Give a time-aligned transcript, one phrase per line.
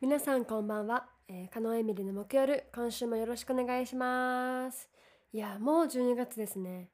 [0.00, 4.88] 皆さんこんばんは、えー、加納エミリの木曜日今週もよろしくお願いします。
[5.32, 6.90] いやもう12月ですね。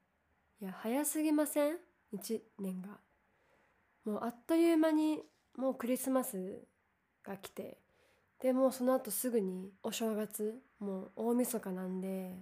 [0.59, 1.77] いや早すぎません
[2.14, 2.98] ？1年が。
[4.07, 5.21] もうあっという間に
[5.59, 6.62] もうクリスマス
[7.23, 7.82] が来て。
[8.43, 12.34] でもその後すぐにお正月もう大晦日なんで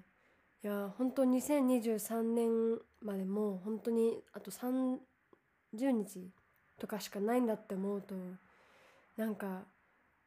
[0.64, 4.98] いや本当2023年までもう本当にあと30
[5.74, 6.30] 日
[6.78, 8.14] とかしかないんだって思うと
[9.18, 9.64] なんか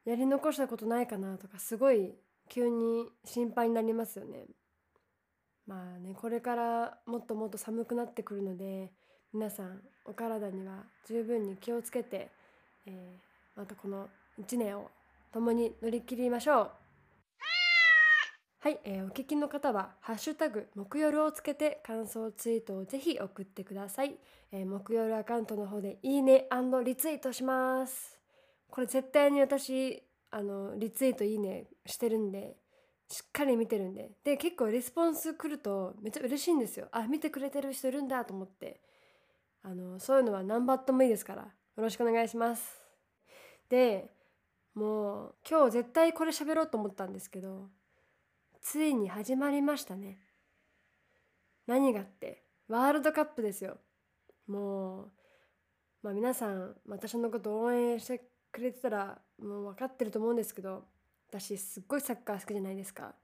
[0.05, 2.13] やり残したことないかなとかすごい
[2.49, 4.45] 急に心配になりますよね。
[5.65, 8.91] まあねこれからもっともっと寒くなってくるので
[9.33, 12.29] 皆さんお体には十分に気をつけて、
[12.85, 14.91] えー、またこの1年を
[15.33, 16.71] 共に乗り切りましょう。
[18.59, 24.17] はい、えー、お聞きの方は「ハッシュタグ木夜」をつけて感想ツイートをぜひ送ってください、
[24.53, 26.47] えー、木夜アカウントの方でいいね
[26.85, 28.19] リツイートします。
[28.69, 32.55] これ絶対に私あのリツイートいいねしてるんで
[33.09, 34.11] しっかり見てるんで。
[34.23, 36.87] で結構レスポンス来るとめっちゃ嬉しいんですよ。
[36.91, 38.81] あ見てくれてる人いるんだと思って。
[39.63, 42.81] あのそういうのは何バットもいいですからよろしくお願いします。
[43.67, 44.09] で
[44.75, 47.67] もう今日絶対これ喋ろうと思ったんですけど
[48.61, 50.19] ついに始まりましたね。
[51.67, 53.77] 何がってワールドカップですよ。
[54.47, 55.11] もう
[56.01, 60.85] まあ皆さん私のこと応援してくれてたらもう分かってると思うんですけど
[61.29, 63.15] 私すっごいサッカー好きじゃないですか。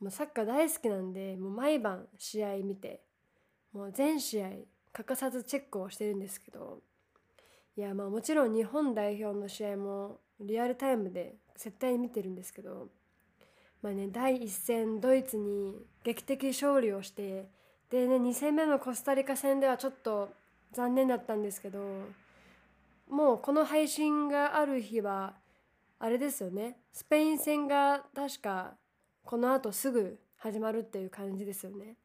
[0.00, 3.02] もうサッカー大好きなんでもう毎晩試合見て
[3.72, 4.50] もう全試合
[4.92, 6.82] 欠かさずチェックをしてるんですけど
[7.76, 12.88] いやまあもちろん日本代表の試合もリアルタイムで絶対に見てるんですけど
[13.82, 17.48] まあね第1戦ドイツに劇的勝利をして
[17.90, 20.32] でね2戦目のコスタリカ戦ではちょっと
[20.72, 21.80] 残念だったんですけど
[23.08, 25.34] もうこの配信がある日は
[25.98, 28.74] あれですよねスペイン戦が確か
[29.24, 31.96] このあとすぐ始まるっていう感じですよね。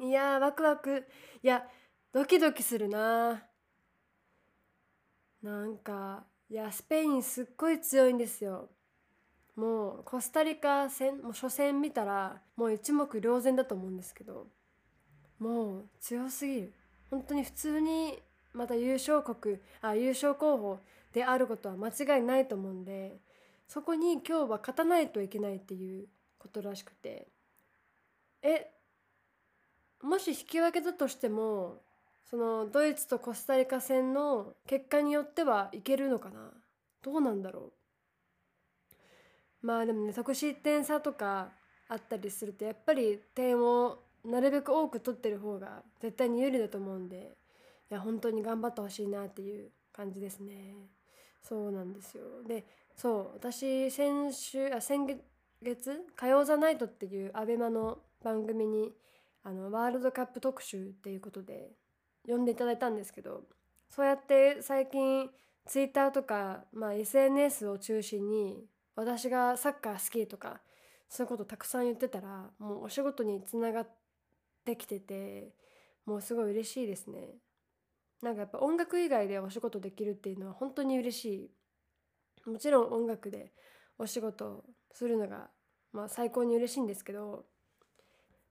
[0.00, 1.04] いやワクワク。
[1.42, 1.64] いや
[2.12, 3.42] ドキドキするな
[5.42, 8.68] なんかいやスペインすっごい強いんですよ。
[9.54, 14.46] もうコスタリカ戦もう初戦見たらもう一目瞭然だと思うんですけど。
[15.38, 16.72] もう強すぎる。
[17.10, 18.18] 本当に普通に
[18.54, 20.78] また優勝国あ優勝候補
[21.12, 23.18] であることは間違いないと思うんで
[23.66, 26.08] そこに今日は勝たないといけないっていう
[26.38, 27.28] ことらしくて。
[28.42, 28.70] え
[30.00, 31.82] もし引き分けだとしても
[32.28, 36.52] そのドイツとコスタリカ戦の結果によってはいけるのかな？
[37.02, 37.72] どうなんだろ
[39.62, 39.66] う？
[39.66, 41.52] まあでもね得失点差とか
[41.88, 47.36] あったりするとやっぱり点をなるべく多く取ってる方が絶対に有利だと思うんで
[47.90, 50.74] いや本当に頑張ってほしいなっていう感じですね。
[51.42, 52.42] そうなんですよ。
[52.46, 55.06] でそう私先週あ先
[55.62, 58.92] 月「火曜ザナイト」っていう ABEMA の番組に
[59.44, 61.70] あのワールドカップ特集っていうことで
[62.28, 63.42] 呼んでいただいたんですけど
[63.88, 65.30] そうやって最近
[65.66, 70.60] ツイッターとか、まあ、SNS を中心に私がサッカー好きとか
[71.08, 73.88] そういうことたくさん言ってたらもうお仕事につながっ
[74.64, 75.54] てきてて
[76.04, 77.36] もうすごい嬉しいですね。
[78.22, 81.50] なんかやっぱ音楽以外でお仕事できるっていうのは本当に嬉し
[82.46, 83.52] いもちろん音楽で
[83.98, 85.50] お仕事するのが、
[85.92, 87.44] まあ、最高に嬉しいんですけど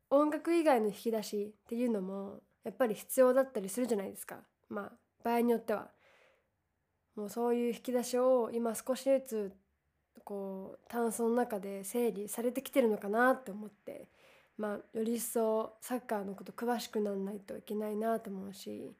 [0.09, 4.39] 音楽以外の引き出しっていうのもやっぱり必要だったりするじゃないですか。
[4.67, 4.91] まあ
[5.23, 5.87] 場合によっては。
[7.15, 9.53] もうそういう引き出しを今少しずつ
[10.25, 14.09] こうタンスの中で整理されてきてるのかなって思って。
[14.57, 18.93] まあより一層サッカーのこと詳しくならないといけないなと思うし。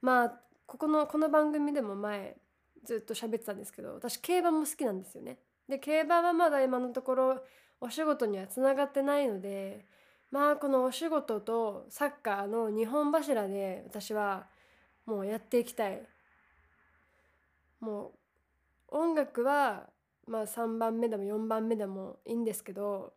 [0.00, 2.36] まあここのこの番組でも前
[2.82, 5.38] ずっと喋ってたんですけど私競馬も好きなんですよね。
[5.68, 7.44] で競馬はまだ今のところ
[7.80, 9.86] お仕事にはつながってないので
[10.32, 14.46] まあこのお仕事とサッカーの2本柱で私は
[15.06, 16.02] もうやっていきたい。
[17.80, 18.12] も
[18.90, 19.90] う音楽は
[20.26, 23.12] まあ3番目でも4番目でもいいんですけど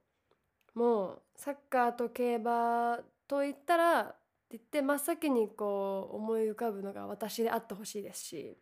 [0.73, 4.15] もうサッカーと競馬といったらって
[4.51, 8.57] 言って真っ先にこう思い浮かぶのが私であってほしいですし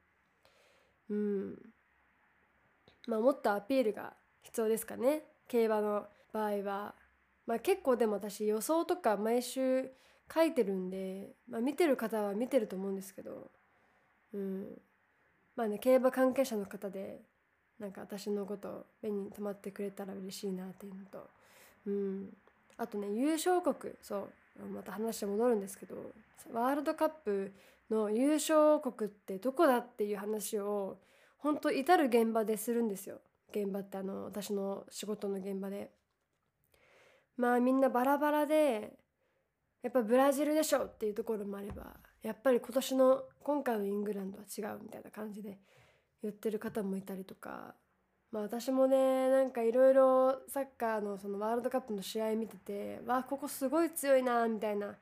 [1.10, 1.56] うん
[3.08, 7.03] まあもっとアピールが必要ですかね競馬の場合は。
[7.46, 9.90] まあ、結構でも私予想とか毎週
[10.34, 13.52] 書いてるんで、まあ、見てる方は見てると思うんですけど、
[14.34, 14.66] うん、
[15.56, 17.22] まあね競馬関係者の方で
[17.80, 21.30] なんか私のこと目に留まってくれたら嬉しいなっていうのと
[21.88, 22.30] うん。
[22.78, 24.30] あとね優勝国そ
[24.62, 25.96] うまた話戻るんですけど
[26.52, 27.54] ワールドカップ
[27.90, 30.98] の優勝国ってどこだっていう話を
[31.38, 33.20] 本当至る現場でするんですよ。
[33.52, 35.92] 現場ってあの私の仕事の現場で。
[37.38, 38.94] まあみんなバラバラで
[39.82, 45.60] やっぱブラジルでしょっていうところもあればやっぱり今年の今回のイングランドは違うみたいな感じで
[46.22, 47.76] 言ってる方もいたりとか
[48.32, 54.96] まあ私もねなんかいろいろサッカーのそのワールドカップの試合見ててわあここすごい強いなみたいな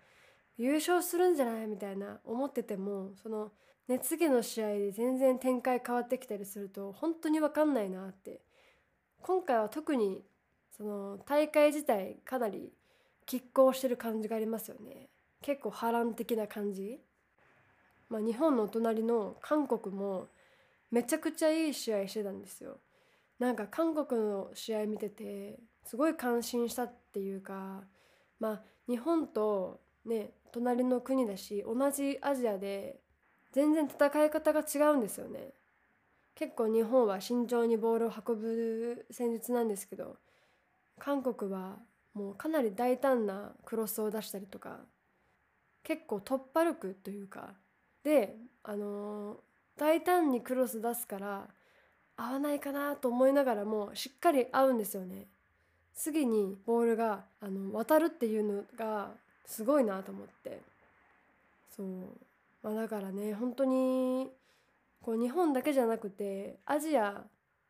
[0.57, 1.67] 優勝するんじゃない？
[1.67, 3.51] みたいな思っててもその
[3.87, 8.41] ね次の試合で全然展開変わってきたりすると本当に分かんないなって。
[9.23, 10.23] 今回は特に
[10.75, 12.71] その大会自体かなり
[13.27, 15.09] 拮抗してる感じがありますよね。
[15.41, 16.99] 結構波乱的な感じ。
[18.09, 20.27] まあ日本のお隣の韓国も
[20.91, 22.79] めちゃくちゃいい試合してたんですよ。
[23.39, 27.81] なんか韓国の試合見ててすごい感心したっていうか
[28.39, 32.99] まあ日本とね隣の国だし同じアジアで
[33.51, 35.53] 全然戦い方が違うんですよね。
[36.35, 40.17] 結構日本は慎重にボールを運ぶ戦術なんですけど
[41.03, 41.77] 韓国は
[42.13, 44.77] もうかなり大胆なクロスを出したりとか
[45.83, 47.55] 結構突破力というか
[48.03, 49.35] であのー、
[49.79, 51.47] 大胆にクロス出すから
[52.15, 55.25] 合わないかなと思いながらもしっかり合うんですよね。
[55.95, 59.09] 次にボールがあの渡るっていうのが
[59.47, 60.61] すごいなと思って。
[61.75, 61.87] そう、
[62.61, 64.29] まあ、だからね本当に
[65.01, 67.23] こう日本だけじゃなくてアジア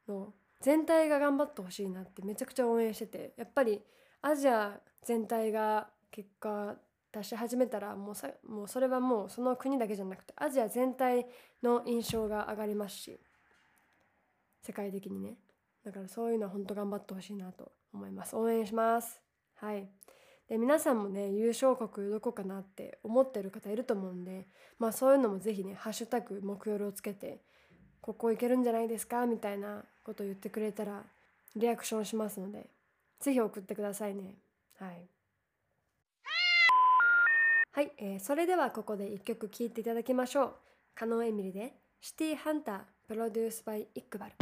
[0.09, 3.81] の全体が頑張ってほしいなってめちゃくちゃ応援しててやっぱり
[4.21, 6.75] アジア全体が結果
[7.11, 11.25] 出し始めたらもうさもうそれはもうその国だけじゃなくてアジア全体
[11.61, 13.19] の印象が上がりますし
[14.61, 15.37] 世界的にね。
[15.83, 18.35] だからそういうのは本当頑張ってほしいなと思います。
[18.35, 19.19] 応援します。
[19.55, 19.89] はい。
[20.47, 24.47] で皆さんもね優勝国どこかなって思ってる方いると思うんで
[24.77, 27.41] まあそういうのも是非ね「ハッシュタグ目標をつけて
[28.01, 29.25] ここ行けるんじゃないですか？
[29.25, 31.03] みたいなことを言ってくれたら
[31.55, 32.65] リアクションしますので
[33.19, 34.35] 是非送ってくださいね。
[34.79, 35.07] はい。
[37.73, 40.55] はい、えー、それではここで1曲聴いていただきましょう。
[40.93, 44.33] 加納エミリで「シティハンタープロデュースバイイックバル」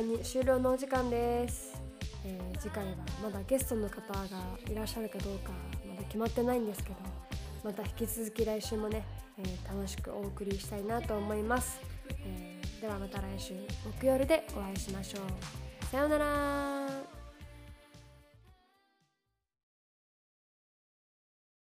[0.00, 1.80] 間に終了のお時間です、
[2.24, 2.90] えー、次回は
[3.22, 4.26] まだゲストの方が
[4.70, 5.52] いらっしゃるかどうか
[5.86, 6.96] まだ決まってないんですけど
[7.62, 9.04] また引き続き来週もね、
[9.38, 11.80] えー、楽しくお送りしたいなと思います、
[12.24, 13.54] えー、ではまた来週
[14.00, 15.84] 木曜日でお会いしましょう。
[15.86, 16.79] さようなら。